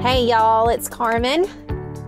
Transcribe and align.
Hey, 0.00 0.24
y'all, 0.24 0.70
it's 0.70 0.88
Carmen. 0.88 1.44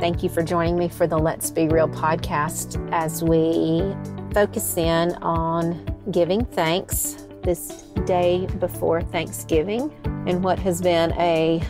Thank 0.00 0.22
you 0.22 0.30
for 0.30 0.42
joining 0.42 0.78
me 0.78 0.88
for 0.88 1.06
the 1.06 1.18
Let's 1.18 1.50
Be 1.50 1.68
Real 1.68 1.88
podcast 1.88 2.90
as 2.90 3.22
we 3.22 3.94
focus 4.32 4.78
in 4.78 5.12
on 5.16 5.94
giving 6.10 6.46
thanks 6.46 7.26
this 7.42 7.82
day 8.06 8.46
before 8.58 9.02
Thanksgiving 9.02 9.92
and 10.26 10.42
what 10.42 10.58
has 10.60 10.80
been 10.80 11.12
a, 11.18 11.62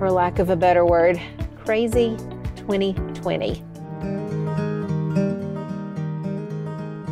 for 0.00 0.10
lack 0.10 0.40
of 0.40 0.50
a 0.50 0.56
better 0.56 0.84
word, 0.84 1.22
crazy 1.64 2.16
2020. 2.56 3.62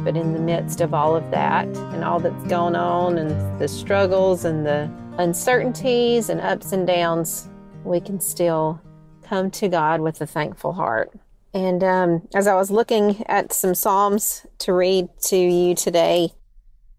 But 0.02 0.16
in 0.16 0.32
the 0.32 0.40
midst 0.40 0.80
of 0.80 0.92
all 0.92 1.14
of 1.14 1.30
that 1.30 1.68
and 1.68 2.02
all 2.02 2.18
that's 2.18 2.44
going 2.48 2.74
on 2.74 3.16
and 3.16 3.60
the 3.60 3.68
struggles 3.68 4.44
and 4.44 4.66
the 4.66 4.90
uncertainties 5.18 6.30
and 6.30 6.40
ups 6.40 6.72
and 6.72 6.84
downs, 6.84 7.49
we 7.84 8.00
can 8.00 8.20
still 8.20 8.80
come 9.22 9.50
to 9.50 9.68
God 9.68 10.00
with 10.00 10.20
a 10.20 10.26
thankful 10.26 10.72
heart. 10.72 11.12
And 11.52 11.82
um, 11.82 12.28
as 12.34 12.46
I 12.46 12.54
was 12.54 12.70
looking 12.70 13.24
at 13.26 13.52
some 13.52 13.74
Psalms 13.74 14.46
to 14.58 14.72
read 14.72 15.08
to 15.22 15.36
you 15.36 15.74
today, 15.74 16.32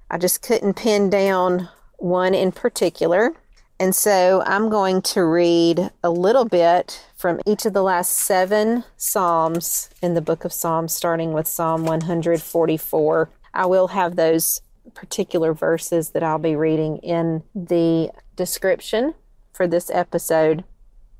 I 0.10 0.18
just 0.18 0.42
couldn't 0.42 0.74
pin 0.74 1.10
down 1.10 1.70
one 1.98 2.34
in 2.34 2.52
particular. 2.52 3.34
And 3.80 3.96
so 3.96 4.44
I'm 4.46 4.70
going 4.70 5.02
to 5.04 5.24
read 5.24 5.90
a 6.04 6.12
little 6.12 6.46
bit 6.46 7.04
from 7.16 7.40
each 7.48 7.66
of 7.66 7.74
the 7.74 7.82
last 7.82 8.12
seven 8.12 8.84
Psalms 8.98 9.90
in 10.02 10.14
the 10.14 10.22
book 10.22 10.46
of 10.46 10.54
Psalms, 10.54 10.94
starting 10.94 11.34
with 11.34 11.48
Psalm 11.48 11.86
144. 11.86 13.30
I 13.54 13.66
will 13.66 13.88
have 13.88 14.16
those 14.16 14.62
particular 14.94 15.54
verses 15.54 16.10
that 16.10 16.24
I'll 16.24 16.38
be 16.38 16.56
reading 16.56 16.98
in 16.98 17.44
the 17.56 18.12
description 18.36 19.14
for 19.54 19.68
this 19.68 19.90
episode. 19.92 20.64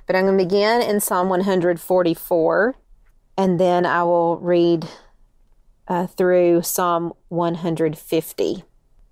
But 0.08 0.16
I'm 0.16 0.26
going 0.26 0.38
to 0.38 0.44
begin 0.44 0.82
in 0.82 1.00
Psalm 1.00 1.30
144, 1.30 2.76
and 3.38 3.60
then 3.60 3.86
I 3.86 4.04
will 4.04 4.38
read 4.38 4.88
uh, 5.88 6.08
through 6.08 6.62
Psalm 6.64 7.14
150, 7.30 8.64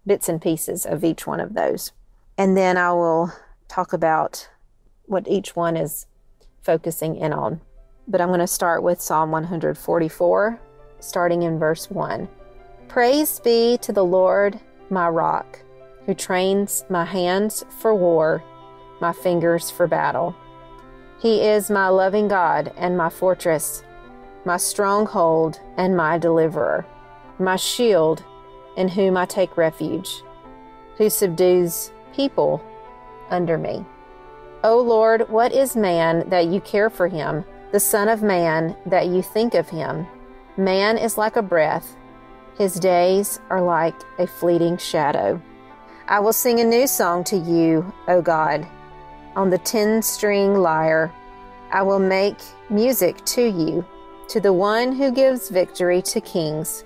bits 0.05 0.29
and 0.29 0.41
pieces 0.41 0.85
of 0.85 1.03
each 1.03 1.27
one 1.27 1.39
of 1.39 1.53
those. 1.53 1.91
And 2.37 2.55
then 2.55 2.77
I 2.77 2.91
will 2.93 3.33
talk 3.67 3.93
about 3.93 4.49
what 5.05 5.27
each 5.27 5.55
one 5.55 5.75
is 5.75 6.05
focusing 6.61 7.15
in 7.15 7.33
on. 7.33 7.61
But 8.07 8.21
I'm 8.21 8.29
going 8.29 8.39
to 8.39 8.47
start 8.47 8.83
with 8.83 9.01
Psalm 9.01 9.31
144, 9.31 10.59
starting 10.99 11.43
in 11.43 11.59
verse 11.59 11.89
1. 11.89 12.27
Praise 12.87 13.39
be 13.39 13.77
to 13.81 13.93
the 13.93 14.03
Lord, 14.03 14.59
my 14.89 15.07
rock, 15.07 15.59
who 16.05 16.13
trains 16.13 16.83
my 16.89 17.05
hands 17.05 17.63
for 17.79 17.93
war, 17.93 18.43
my 18.99 19.13
fingers 19.13 19.69
for 19.69 19.87
battle. 19.87 20.35
He 21.19 21.41
is 21.41 21.69
my 21.69 21.89
loving 21.89 22.29
God 22.29 22.71
and 22.77 22.97
my 22.97 23.09
fortress, 23.09 23.83
my 24.45 24.55
stronghold 24.55 25.59
and 25.77 25.95
my 25.95 26.17
deliverer, 26.17 26.85
my 27.37 27.57
shield 27.57 28.23
in 28.77 28.87
whom 28.87 29.17
I 29.17 29.25
take 29.25 29.57
refuge, 29.57 30.23
who 30.97 31.09
subdues 31.09 31.91
people 32.13 32.63
under 33.29 33.57
me. 33.57 33.85
O 34.63 34.79
Lord, 34.79 35.29
what 35.29 35.51
is 35.51 35.75
man 35.75 36.29
that 36.29 36.47
you 36.47 36.61
care 36.61 36.89
for 36.89 37.07
him, 37.07 37.43
the 37.71 37.79
Son 37.79 38.07
of 38.07 38.23
Man 38.23 38.75
that 38.85 39.07
you 39.07 39.21
think 39.21 39.53
of 39.53 39.69
him? 39.69 40.07
Man 40.55 40.97
is 40.97 41.17
like 41.17 41.35
a 41.35 41.41
breath, 41.41 41.95
his 42.57 42.75
days 42.75 43.39
are 43.49 43.61
like 43.61 43.95
a 44.17 44.27
fleeting 44.27 44.77
shadow. 44.77 45.41
I 46.07 46.19
will 46.19 46.33
sing 46.33 46.59
a 46.59 46.65
new 46.65 46.87
song 46.87 47.23
to 47.25 47.37
you, 47.37 47.93
O 48.07 48.21
God 48.21 48.67
on 49.35 49.49
the 49.49 49.57
ten 49.57 50.01
string 50.01 50.55
lyre. 50.55 51.11
I 51.71 51.81
will 51.81 51.99
make 51.99 52.37
music 52.69 53.23
to 53.25 53.43
you, 53.43 53.85
to 54.29 54.39
the 54.39 54.53
one 54.53 54.91
who 54.91 55.11
gives 55.11 55.49
victory 55.49 56.01
to 56.03 56.21
kings, 56.21 56.83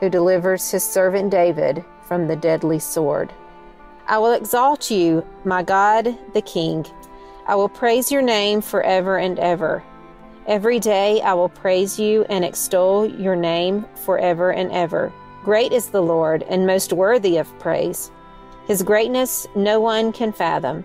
who 0.00 0.10
delivers 0.10 0.70
his 0.70 0.84
servant 0.84 1.30
David 1.30 1.84
from 2.06 2.26
the 2.26 2.36
deadly 2.36 2.78
sword. 2.78 3.32
I 4.06 4.18
will 4.18 4.32
exalt 4.32 4.90
you, 4.90 5.24
my 5.44 5.62
God, 5.62 6.16
the 6.34 6.42
King. 6.42 6.84
I 7.46 7.54
will 7.54 7.68
praise 7.68 8.10
your 8.10 8.22
name 8.22 8.60
forever 8.60 9.18
and 9.18 9.38
ever. 9.38 9.82
Every 10.46 10.80
day 10.80 11.20
I 11.22 11.34
will 11.34 11.48
praise 11.48 11.98
you 11.98 12.24
and 12.28 12.44
extol 12.44 13.06
your 13.06 13.36
name 13.36 13.86
forever 14.04 14.52
and 14.52 14.72
ever. 14.72 15.12
Great 15.44 15.72
is 15.72 15.88
the 15.88 16.02
Lord 16.02 16.42
and 16.44 16.66
most 16.66 16.92
worthy 16.92 17.36
of 17.36 17.58
praise. 17.58 18.10
His 18.66 18.82
greatness 18.82 19.46
no 19.54 19.80
one 19.80 20.12
can 20.12 20.32
fathom. 20.32 20.84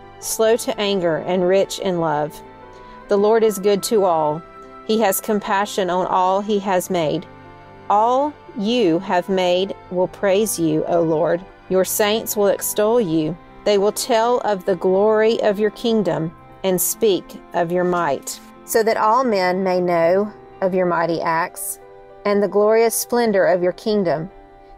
slow 0.21 0.55
to 0.57 0.79
anger, 0.79 1.17
and 1.17 1.47
rich 1.47 1.79
in 1.79 1.99
love. 1.99 2.41
The 3.09 3.17
Lord 3.17 3.43
is 3.43 3.59
good 3.59 3.83
to 3.83 4.05
all. 4.05 4.41
He 4.87 4.99
has 5.01 5.19
compassion 5.19 5.89
on 5.89 6.05
all 6.07 6.41
he 6.41 6.59
has 6.59 6.89
made. 6.89 7.25
All 7.89 8.33
you 8.57 8.99
have 8.99 9.27
made 9.27 9.75
will 9.89 10.07
praise 10.07 10.57
you, 10.57 10.85
O 10.85 11.01
Lord. 11.01 11.43
Your 11.69 11.85
saints 11.85 12.37
will 12.37 12.47
extol 12.47 13.01
you. 13.01 13.37
They 13.65 13.77
will 13.77 13.91
tell 13.91 14.39
of 14.39 14.65
the 14.65 14.75
glory 14.75 15.41
of 15.41 15.59
your 15.59 15.71
kingdom 15.71 16.35
and 16.63 16.79
speak 16.79 17.39
of 17.53 17.71
your 17.71 17.83
might, 17.83 18.39
so 18.65 18.83
that 18.83 18.97
all 18.97 19.23
men 19.23 19.63
may 19.63 19.81
know 19.81 20.31
of 20.61 20.73
your 20.73 20.85
mighty 20.85 21.21
acts 21.21 21.79
and 22.25 22.41
the 22.41 22.47
glorious 22.47 22.95
splendor 22.95 23.45
of 23.45 23.63
your 23.63 23.71
kingdom. 23.73 24.29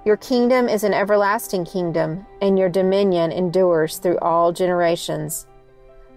Your 0.06 0.18
kingdom 0.18 0.68
is 0.68 0.84
an 0.84 0.94
everlasting 0.94 1.64
kingdom, 1.64 2.26
and 2.42 2.60
your 2.60 2.68
dominion 2.68 3.32
endures 3.32 4.00
through 4.00 4.20
all 4.20 4.52
generations. 4.52 5.48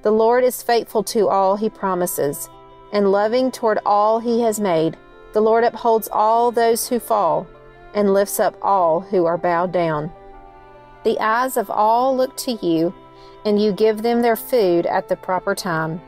The 0.02 0.10
Lord 0.10 0.42
is 0.42 0.60
faithful 0.60 1.04
to 1.04 1.28
all 1.28 1.54
he 1.54 1.70
promises, 1.70 2.48
and 2.92 3.12
loving 3.12 3.52
toward 3.52 3.78
all 3.86 4.18
he 4.18 4.40
has 4.40 4.58
made. 4.58 4.96
The 5.34 5.40
Lord 5.40 5.62
upholds 5.62 6.08
all 6.10 6.50
those 6.50 6.88
who 6.88 6.98
fall, 6.98 7.46
and 7.94 8.12
lifts 8.12 8.40
up 8.40 8.56
all 8.60 9.00
who 9.00 9.24
are 9.24 9.38
bowed 9.38 9.70
down. 9.70 10.10
The 11.04 11.20
eyes 11.20 11.56
of 11.56 11.70
all 11.70 12.16
look 12.16 12.36
to 12.38 12.58
you, 12.66 12.92
and 13.44 13.62
you 13.62 13.70
give 13.70 14.02
them 14.02 14.20
their 14.20 14.34
food 14.34 14.86
at 14.86 15.08
the 15.08 15.14
proper 15.14 15.54
time. 15.54 16.00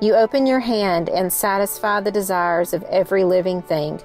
You 0.00 0.14
open 0.14 0.46
your 0.46 0.60
hand 0.60 1.10
and 1.10 1.30
satisfy 1.30 2.00
the 2.00 2.10
desires 2.10 2.72
of 2.72 2.84
every 2.84 3.24
living 3.24 3.60
thing. 3.60 4.00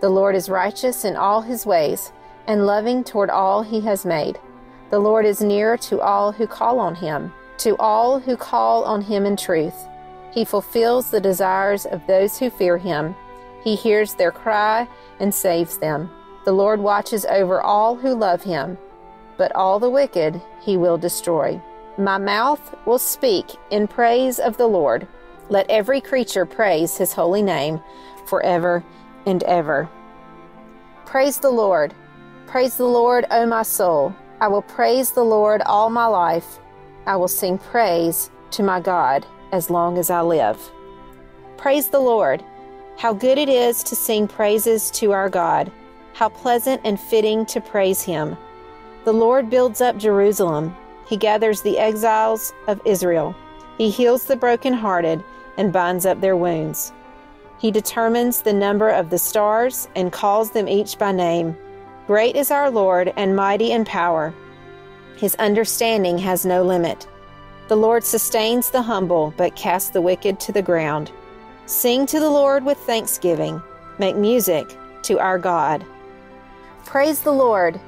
The 0.00 0.08
Lord 0.08 0.34
is 0.34 0.48
righteous 0.48 1.04
in 1.04 1.16
all 1.16 1.42
his 1.42 1.66
ways 1.66 2.12
and 2.46 2.66
loving 2.66 3.04
toward 3.04 3.30
all 3.30 3.62
he 3.62 3.80
has 3.80 4.04
made. 4.04 4.38
The 4.90 4.98
Lord 4.98 5.24
is 5.24 5.40
near 5.40 5.76
to 5.78 6.00
all 6.00 6.32
who 6.32 6.46
call 6.46 6.78
on 6.78 6.94
him, 6.94 7.32
to 7.58 7.76
all 7.78 8.20
who 8.20 8.36
call 8.36 8.84
on 8.84 9.00
him 9.00 9.24
in 9.24 9.36
truth. 9.36 9.86
He 10.32 10.44
fulfills 10.44 11.10
the 11.10 11.20
desires 11.20 11.86
of 11.86 12.06
those 12.06 12.38
who 12.38 12.50
fear 12.50 12.78
him. 12.78 13.14
He 13.62 13.74
hears 13.74 14.14
their 14.14 14.32
cry 14.32 14.88
and 15.20 15.34
saves 15.34 15.78
them. 15.78 16.10
The 16.44 16.52
Lord 16.52 16.80
watches 16.80 17.24
over 17.26 17.60
all 17.60 17.94
who 17.94 18.14
love 18.14 18.42
him, 18.42 18.76
but 19.36 19.54
all 19.54 19.78
the 19.78 19.90
wicked 19.90 20.40
he 20.60 20.76
will 20.76 20.98
destroy. 20.98 21.60
My 21.98 22.18
mouth 22.18 22.74
will 22.86 22.98
speak 22.98 23.46
in 23.70 23.86
praise 23.86 24.38
of 24.38 24.56
the 24.56 24.66
Lord. 24.66 25.06
Let 25.48 25.70
every 25.70 26.00
creature 26.00 26.46
praise 26.46 26.96
his 26.96 27.12
holy 27.12 27.42
name 27.42 27.80
forever 28.26 28.82
and 29.26 29.42
ever. 29.44 29.88
Praise 31.04 31.38
the 31.38 31.50
Lord. 31.50 31.94
Praise 32.46 32.76
the 32.76 32.84
Lord, 32.84 33.24
O 33.30 33.46
my 33.46 33.62
soul. 33.62 34.14
I 34.40 34.48
will 34.48 34.62
praise 34.62 35.12
the 35.12 35.24
Lord 35.24 35.62
all 35.62 35.88
my 35.88 36.06
life. 36.06 36.58
I 37.06 37.16
will 37.16 37.28
sing 37.28 37.58
praise 37.58 38.30
to 38.52 38.62
my 38.62 38.80
God 38.80 39.24
as 39.52 39.70
long 39.70 39.98
as 39.98 40.10
I 40.10 40.20
live. 40.20 40.58
Praise 41.56 41.88
the 41.88 42.00
Lord. 42.00 42.44
How 42.98 43.12
good 43.12 43.38
it 43.38 43.48
is 43.48 43.82
to 43.84 43.96
sing 43.96 44.28
praises 44.28 44.90
to 44.92 45.12
our 45.12 45.28
God. 45.28 45.72
How 46.12 46.28
pleasant 46.28 46.80
and 46.84 47.00
fitting 47.00 47.46
to 47.46 47.60
praise 47.60 48.02
Him. 48.02 48.36
The 49.04 49.12
Lord 49.12 49.48
builds 49.48 49.80
up 49.80 49.96
Jerusalem. 49.96 50.76
He 51.06 51.16
gathers 51.16 51.62
the 51.62 51.78
exiles 51.78 52.52
of 52.66 52.80
Israel. 52.84 53.34
He 53.78 53.90
heals 53.90 54.24
the 54.24 54.36
brokenhearted 54.36 55.24
and 55.56 55.72
binds 55.72 56.06
up 56.06 56.20
their 56.20 56.36
wounds. 56.36 56.92
He 57.58 57.70
determines 57.70 58.42
the 58.42 58.52
number 58.52 58.88
of 58.88 59.10
the 59.10 59.18
stars 59.18 59.88
and 59.96 60.12
calls 60.12 60.50
them 60.50 60.68
each 60.68 60.98
by 60.98 61.12
name. 61.12 61.56
Great 62.06 62.36
is 62.36 62.50
our 62.50 62.70
Lord 62.70 63.12
and 63.16 63.36
mighty 63.36 63.72
in 63.72 63.84
power. 63.84 64.34
His 65.16 65.34
understanding 65.36 66.18
has 66.18 66.44
no 66.44 66.62
limit. 66.62 67.06
The 67.68 67.76
Lord 67.76 68.02
sustains 68.02 68.70
the 68.70 68.82
humble, 68.82 69.32
but 69.36 69.54
casts 69.54 69.90
the 69.90 70.02
wicked 70.02 70.40
to 70.40 70.52
the 70.52 70.62
ground. 70.62 71.12
Sing 71.66 72.06
to 72.06 72.18
the 72.18 72.28
Lord 72.30 72.64
with 72.64 72.78
thanksgiving. 72.78 73.62
Make 73.98 74.16
music 74.16 74.76
to 75.02 75.18
our 75.20 75.38
God. 75.38 75.86
Praise 76.84 77.20
the 77.20 77.32
Lord. 77.32 77.80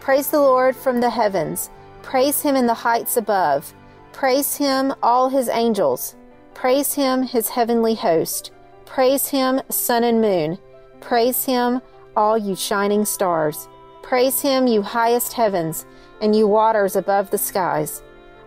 Praise 0.00 0.30
the 0.30 0.40
Lord 0.40 0.76
from 0.76 1.00
the 1.00 1.10
heavens. 1.10 1.70
Praise 2.02 2.40
him 2.40 2.54
in 2.54 2.66
the 2.66 2.74
heights 2.74 3.16
above. 3.16 3.74
Praise 4.12 4.56
him, 4.56 4.94
all 5.02 5.28
his 5.28 5.48
angels. 5.48 6.14
Praise 6.54 6.94
him, 6.94 7.22
his 7.22 7.48
heavenly 7.48 7.96
host. 7.96 8.52
Praise 8.84 9.26
him, 9.28 9.60
sun 9.68 10.04
and 10.04 10.20
moon. 10.20 10.56
Praise 11.00 11.44
him, 11.44 11.82
all 12.16 12.36
you 12.36 12.56
shining 12.56 13.04
stars. 13.04 13.68
Praise 14.02 14.40
him, 14.40 14.66
you 14.66 14.82
highest 14.82 15.32
heavens, 15.32 15.86
and 16.20 16.34
you 16.34 16.48
waters 16.48 16.96
above 16.96 17.30
the 17.30 17.38
skies. 17.38 18.02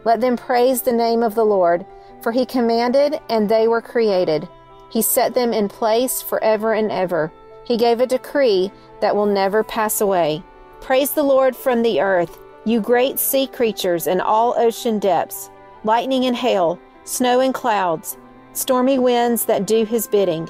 Let 0.06 0.22
them 0.22 0.38
praise 0.38 0.82
the 0.82 0.94
name 0.94 1.24
of 1.24 1.36
the 1.36 1.46
Lord, 1.46 1.86
for 2.22 2.32
he 2.32 2.46
commanded, 2.46 3.20
and 3.30 3.48
they 3.48 3.68
were 3.68 3.82
created. 3.82 4.48
He 4.90 5.02
set 5.02 5.34
them 5.34 5.54
in 5.54 5.68
place 5.68 6.22
forever 6.22 6.74
and 6.74 6.92
ever. 6.92 7.32
He 7.64 7.78
gave 7.78 8.00
a 8.00 8.08
decree 8.08 8.72
that 9.02 9.16
will 9.16 9.26
never 9.26 9.64
pass 9.64 10.02
away. 10.02 10.44
Praise 10.82 11.12
the 11.12 11.24
Lord 11.24 11.56
from 11.56 11.82
the 11.82 12.02
earth, 12.02 12.40
you 12.66 12.82
great 12.82 13.20
sea 13.20 13.48
creatures 13.48 14.08
and 14.08 14.22
all 14.22 14.56
ocean 14.58 15.00
depths, 15.00 15.50
lightning 15.84 16.26
and 16.26 16.36
hail, 16.36 16.80
snow 17.04 17.42
and 17.42 17.54
clouds, 17.54 18.18
stormy 18.54 18.98
winds 18.98 19.46
that 19.46 19.68
do 19.68 19.86
his 19.86 20.08
bidding. 20.08 20.50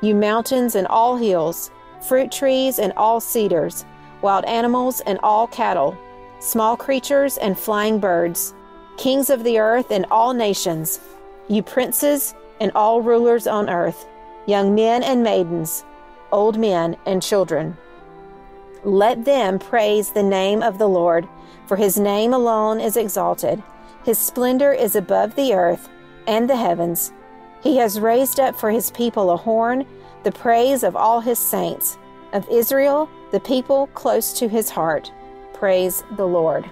You 0.00 0.14
mountains 0.14 0.74
and 0.74 0.86
all 0.86 1.16
hills, 1.16 1.70
fruit 2.06 2.30
trees 2.30 2.78
and 2.78 2.92
all 2.96 3.20
cedars, 3.20 3.84
wild 4.22 4.44
animals 4.44 5.00
and 5.00 5.18
all 5.22 5.46
cattle, 5.46 5.96
small 6.38 6.76
creatures 6.76 7.38
and 7.38 7.58
flying 7.58 7.98
birds, 7.98 8.54
kings 8.96 9.30
of 9.30 9.44
the 9.44 9.58
earth 9.58 9.90
and 9.90 10.06
all 10.10 10.34
nations, 10.34 11.00
you 11.48 11.62
princes 11.62 12.34
and 12.60 12.70
all 12.74 13.00
rulers 13.00 13.46
on 13.46 13.68
earth, 13.68 14.06
young 14.46 14.74
men 14.74 15.02
and 15.02 15.22
maidens, 15.22 15.84
old 16.32 16.58
men 16.58 16.96
and 17.06 17.22
children. 17.22 17.76
Let 18.84 19.24
them 19.24 19.58
praise 19.58 20.10
the 20.10 20.22
name 20.22 20.62
of 20.62 20.78
the 20.78 20.88
Lord, 20.88 21.26
for 21.66 21.76
his 21.76 21.98
name 21.98 22.34
alone 22.34 22.80
is 22.80 22.96
exalted. 22.96 23.62
His 24.04 24.18
splendor 24.18 24.72
is 24.72 24.94
above 24.94 25.34
the 25.34 25.54
earth 25.54 25.88
and 26.26 26.48
the 26.48 26.56
heavens. 26.56 27.12
He 27.62 27.78
has 27.78 27.98
raised 27.98 28.38
up 28.38 28.54
for 28.54 28.70
his 28.70 28.90
people 28.90 29.30
a 29.30 29.36
horn, 29.38 29.86
the 30.24 30.32
praise 30.32 30.82
of 30.82 30.96
all 30.96 31.20
his 31.20 31.38
saints, 31.38 31.98
of 32.32 32.48
Israel, 32.48 33.08
the 33.30 33.40
people 33.40 33.86
close 33.88 34.32
to 34.32 34.48
his 34.48 34.70
heart. 34.70 35.12
Praise 35.52 36.02
the 36.16 36.26
Lord. 36.26 36.68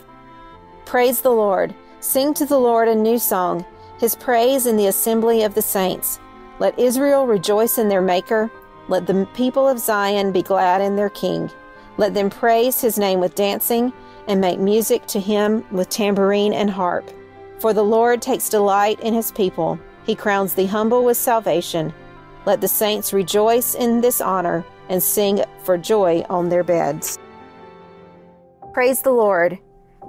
Praise 0.84 1.20
the 1.20 1.30
Lord. 1.30 1.74
Sing 2.00 2.34
to 2.34 2.46
the 2.46 2.58
Lord 2.58 2.88
a 2.88 2.94
new 2.94 3.18
song, 3.18 3.64
his 3.98 4.16
praise 4.16 4.66
in 4.66 4.76
the 4.76 4.88
assembly 4.88 5.44
of 5.44 5.54
the 5.54 5.62
saints. 5.62 6.18
Let 6.58 6.78
Israel 6.78 7.26
rejoice 7.26 7.78
in 7.78 7.88
their 7.88 8.02
Maker. 8.02 8.50
Let 8.88 9.06
the 9.06 9.28
people 9.34 9.68
of 9.68 9.78
Zion 9.78 10.32
be 10.32 10.42
glad 10.42 10.80
in 10.80 10.96
their 10.96 11.10
King. 11.10 11.50
Let 11.98 12.14
them 12.14 12.30
praise 12.30 12.80
his 12.80 12.98
name 12.98 13.20
with 13.20 13.34
dancing 13.34 13.92
and 14.26 14.40
make 14.40 14.58
music 14.58 15.06
to 15.06 15.20
him 15.20 15.64
with 15.70 15.88
tambourine 15.88 16.54
and 16.54 16.70
harp. 16.70 17.10
For 17.60 17.72
the 17.72 17.84
Lord 17.84 18.20
takes 18.20 18.48
delight 18.48 18.98
in 19.00 19.14
his 19.14 19.30
people. 19.30 19.78
He 20.04 20.16
crowns 20.16 20.54
the 20.54 20.66
humble 20.66 21.04
with 21.04 21.16
salvation. 21.16 21.94
Let 22.44 22.60
the 22.60 22.68
saints 22.68 23.12
rejoice 23.12 23.74
in 23.74 24.00
this 24.00 24.20
honor 24.20 24.64
and 24.88 25.02
sing 25.02 25.44
for 25.64 25.78
joy 25.78 26.24
on 26.28 26.48
their 26.48 26.64
beds. 26.64 27.18
Praise 28.72 29.02
the 29.02 29.12
Lord. 29.12 29.58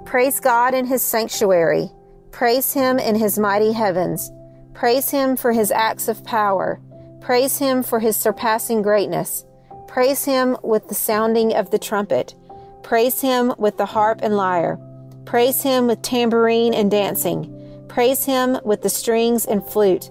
Praise 0.04 0.40
God 0.40 0.74
in 0.74 0.86
his 0.86 1.02
sanctuary. 1.02 1.90
Praise 2.32 2.72
him 2.72 2.98
in 2.98 3.14
his 3.14 3.38
mighty 3.38 3.72
heavens. 3.72 4.32
Praise 4.72 5.10
him 5.10 5.36
for 5.36 5.52
his 5.52 5.70
acts 5.70 6.08
of 6.08 6.24
power. 6.24 6.80
Praise 7.20 7.58
him 7.58 7.82
for 7.82 8.00
his 8.00 8.16
surpassing 8.16 8.82
greatness. 8.82 9.44
Praise 9.86 10.24
him 10.24 10.56
with 10.62 10.88
the 10.88 10.94
sounding 10.94 11.54
of 11.54 11.70
the 11.70 11.78
trumpet. 11.78 12.34
Praise 12.82 13.20
him 13.20 13.54
with 13.56 13.76
the 13.78 13.86
harp 13.86 14.20
and 14.22 14.36
lyre. 14.36 14.78
Praise 15.24 15.62
him 15.62 15.86
with 15.86 16.02
tambourine 16.02 16.74
and 16.74 16.90
dancing. 16.90 17.50
Praise 17.88 18.24
him 18.24 18.58
with 18.64 18.82
the 18.82 18.90
strings 18.90 19.46
and 19.46 19.64
flute. 19.64 20.10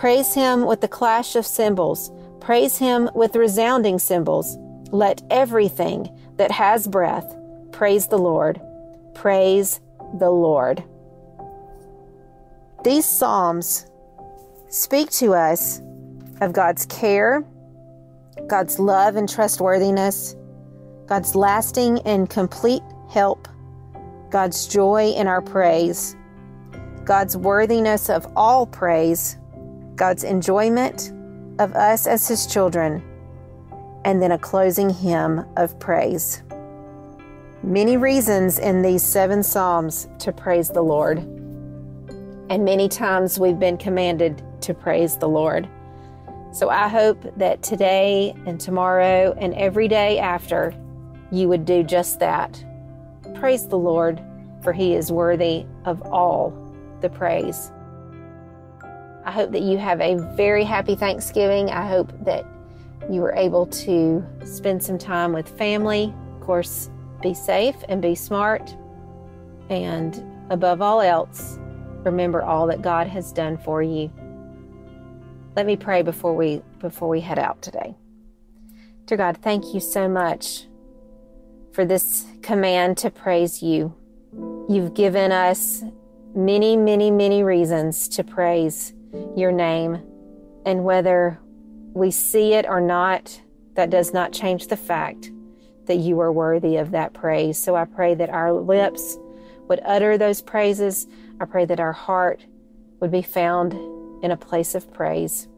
Praise 0.00 0.32
him 0.32 0.64
with 0.64 0.80
the 0.80 0.88
clash 0.88 1.36
of 1.36 1.44
cymbals. 1.44 2.10
Praise 2.40 2.78
him 2.78 3.10
with 3.14 3.36
resounding 3.36 3.98
cymbals. 3.98 4.56
Let 4.92 5.22
everything 5.28 6.08
that 6.38 6.50
has 6.50 6.88
breath 6.88 7.36
praise 7.70 8.06
the 8.06 8.16
Lord. 8.16 8.58
Praise 9.12 9.78
the 10.18 10.30
Lord. 10.30 10.82
These 12.82 13.04
Psalms 13.04 13.84
speak 14.70 15.10
to 15.10 15.34
us 15.34 15.82
of 16.40 16.54
God's 16.54 16.86
care, 16.86 17.44
God's 18.46 18.78
love 18.78 19.16
and 19.16 19.28
trustworthiness, 19.28 20.34
God's 21.04 21.34
lasting 21.34 21.98
and 22.06 22.30
complete 22.30 22.82
help, 23.10 23.46
God's 24.30 24.66
joy 24.66 25.10
in 25.10 25.26
our 25.26 25.42
praise, 25.42 26.16
God's 27.04 27.36
worthiness 27.36 28.08
of 28.08 28.26
all 28.34 28.64
praise, 28.64 29.36
God's 30.00 30.24
enjoyment 30.24 31.12
of 31.58 31.74
us 31.74 32.06
as 32.06 32.26
His 32.26 32.46
children, 32.46 33.02
and 34.06 34.22
then 34.22 34.32
a 34.32 34.38
closing 34.38 34.88
hymn 34.88 35.44
of 35.58 35.78
praise. 35.78 36.42
Many 37.62 37.98
reasons 37.98 38.58
in 38.58 38.80
these 38.80 39.02
seven 39.02 39.42
Psalms 39.42 40.08
to 40.20 40.32
praise 40.32 40.70
the 40.70 40.80
Lord. 40.80 41.18
And 42.48 42.64
many 42.64 42.88
times 42.88 43.38
we've 43.38 43.58
been 43.58 43.76
commanded 43.76 44.42
to 44.62 44.72
praise 44.72 45.18
the 45.18 45.28
Lord. 45.28 45.68
So 46.50 46.70
I 46.70 46.88
hope 46.88 47.22
that 47.36 47.62
today 47.62 48.34
and 48.46 48.58
tomorrow 48.58 49.36
and 49.38 49.52
every 49.52 49.86
day 49.86 50.18
after, 50.18 50.72
you 51.30 51.46
would 51.50 51.66
do 51.66 51.82
just 51.82 52.18
that. 52.20 52.64
Praise 53.34 53.68
the 53.68 53.76
Lord, 53.76 54.18
for 54.62 54.72
he 54.72 54.94
is 54.94 55.12
worthy 55.12 55.66
of 55.84 56.00
all 56.10 56.54
the 57.02 57.10
praise. 57.10 57.70
I 59.24 59.30
hope 59.30 59.52
that 59.52 59.62
you 59.62 59.76
have 59.78 60.00
a 60.00 60.16
very 60.34 60.64
happy 60.64 60.94
Thanksgiving. 60.94 61.70
I 61.70 61.86
hope 61.86 62.12
that 62.24 62.46
you 63.10 63.20
were 63.20 63.34
able 63.34 63.66
to 63.66 64.24
spend 64.44 64.82
some 64.82 64.98
time 64.98 65.32
with 65.32 65.48
family. 65.58 66.14
Of 66.34 66.40
course, 66.40 66.90
be 67.22 67.34
safe 67.34 67.76
and 67.88 68.00
be 68.00 68.14
smart. 68.14 68.74
And 69.68 70.24
above 70.50 70.80
all 70.80 71.00
else, 71.00 71.58
remember 72.04 72.42
all 72.42 72.66
that 72.68 72.82
God 72.82 73.06
has 73.08 73.32
done 73.32 73.58
for 73.58 73.82
you. 73.82 74.10
Let 75.54 75.66
me 75.66 75.76
pray 75.76 76.02
before 76.02 76.34
we 76.34 76.62
before 76.78 77.08
we 77.08 77.20
head 77.20 77.38
out 77.38 77.60
today. 77.60 77.94
Dear 79.04 79.18
God, 79.18 79.38
thank 79.42 79.74
you 79.74 79.80
so 79.80 80.08
much 80.08 80.66
for 81.72 81.84
this 81.84 82.24
command 82.42 82.96
to 82.98 83.10
praise 83.10 83.62
you. 83.62 83.94
You've 84.68 84.94
given 84.94 85.32
us 85.32 85.82
many, 86.34 86.76
many, 86.76 87.10
many 87.10 87.42
reasons 87.42 88.08
to 88.08 88.24
praise 88.24 88.94
your 89.36 89.52
name. 89.52 90.02
And 90.66 90.84
whether 90.84 91.38
we 91.94 92.10
see 92.10 92.54
it 92.54 92.66
or 92.66 92.80
not, 92.80 93.40
that 93.74 93.90
does 93.90 94.12
not 94.12 94.32
change 94.32 94.66
the 94.66 94.76
fact 94.76 95.30
that 95.86 95.96
you 95.96 96.20
are 96.20 96.32
worthy 96.32 96.76
of 96.76 96.90
that 96.92 97.12
praise. 97.14 97.60
So 97.62 97.74
I 97.74 97.84
pray 97.84 98.14
that 98.14 98.30
our 98.30 98.52
lips 98.52 99.18
would 99.68 99.80
utter 99.84 100.18
those 100.18 100.42
praises. 100.42 101.06
I 101.40 101.44
pray 101.44 101.64
that 101.64 101.80
our 101.80 101.92
heart 101.92 102.44
would 103.00 103.10
be 103.10 103.22
found 103.22 103.72
in 104.22 104.30
a 104.30 104.36
place 104.36 104.74
of 104.74 104.92
praise. 104.92 105.48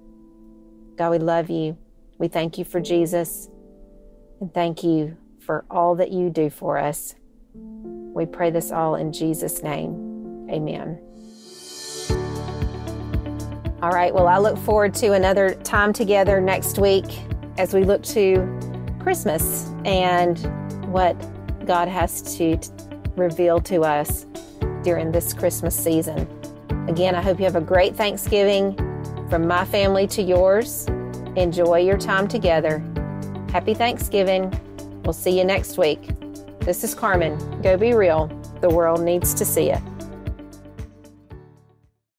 God, 0.97 1.11
we 1.11 1.18
love 1.18 1.50
you. 1.50 1.76
We 2.18 2.28
thank 2.28 2.59
you 2.59 2.64
for 2.64 2.80
Jesus. 2.80 3.49
And 4.40 4.52
thank 4.54 4.85
you 4.85 5.16
for 5.40 5.64
all 5.71 5.97
that 5.97 6.12
you 6.12 6.30
do 6.30 6.50
for 6.50 6.78
us. 6.78 7.14
We 7.54 8.26
pray 8.26 8.50
this 8.50 8.71
all 8.71 8.94
in 8.94 9.12
Jesus' 9.12 9.62
name. 9.62 10.49
Amen. 10.50 11.12
All 13.82 13.90
right, 13.90 14.14
well, 14.14 14.28
I 14.28 14.38
look 14.38 14.56
forward 14.58 14.94
to 14.94 15.14
another 15.14 15.56
time 15.64 15.92
together 15.92 16.40
next 16.40 16.78
week 16.78 17.04
as 17.58 17.74
we 17.74 17.82
look 17.82 18.04
to 18.04 18.46
Christmas 19.00 19.66
and 19.84 20.38
what 20.92 21.16
God 21.66 21.88
has 21.88 22.36
to 22.36 22.60
reveal 23.16 23.58
to 23.62 23.80
us 23.80 24.24
during 24.84 25.10
this 25.10 25.34
Christmas 25.34 25.74
season. 25.74 26.28
Again, 26.88 27.16
I 27.16 27.22
hope 27.22 27.40
you 27.40 27.44
have 27.44 27.56
a 27.56 27.60
great 27.60 27.96
Thanksgiving 27.96 28.76
from 29.28 29.48
my 29.48 29.64
family 29.64 30.06
to 30.06 30.22
yours. 30.22 30.86
Enjoy 31.34 31.78
your 31.78 31.98
time 31.98 32.28
together. 32.28 32.78
Happy 33.50 33.74
Thanksgiving. 33.74 34.52
We'll 35.04 35.12
see 35.12 35.36
you 35.36 35.44
next 35.44 35.76
week. 35.76 36.08
This 36.60 36.84
is 36.84 36.94
Carmen. 36.94 37.36
Go 37.62 37.76
be 37.76 37.94
real. 37.94 38.28
The 38.60 38.70
world 38.70 39.00
needs 39.00 39.34
to 39.34 39.44
see 39.44 39.70
it. 39.70 39.82